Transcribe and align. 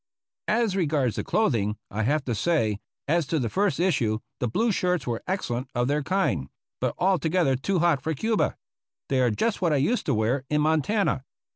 As 0.47 0.75
regards 0.75 1.17
the 1.17 1.23
clothing, 1.23 1.77
I 1.91 2.01
have 2.01 2.25
to 2.25 2.33
say: 2.33 2.79
As 3.07 3.27
to 3.27 3.37
the 3.37 3.51
first 3.51 3.79
issue, 3.79 4.17
the 4.39 4.47
blue 4.47 4.71
shirts 4.71 5.05
were 5.05 5.21
excellent 5.27 5.69
of 5.75 5.87
their 5.87 6.01
kind, 6.01 6.49
but 6.79 6.95
al 6.99 7.19
together 7.19 7.55
too 7.55 7.77
hot 7.77 8.01
for 8.01 8.15
Cuba. 8.15 8.57
They 9.09 9.21
are 9.21 9.29
just 9.29 9.61
what 9.61 9.73
I 9.73 9.77
used 9.77 10.07
to 10.07 10.15
wear 10.15 10.43
in 10.49 10.59
Montana. 10.61 11.23